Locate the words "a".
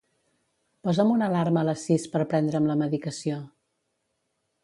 1.63-1.67